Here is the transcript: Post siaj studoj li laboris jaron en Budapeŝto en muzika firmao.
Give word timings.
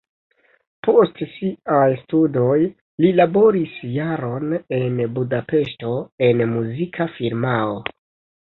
Post 0.85 1.19
siaj 1.33 1.83
studoj 1.99 2.55
li 3.05 3.11
laboris 3.19 3.77
jaron 3.99 4.57
en 4.79 4.99
Budapeŝto 5.19 5.93
en 6.31 6.43
muzika 6.57 7.09
firmao. 7.21 7.79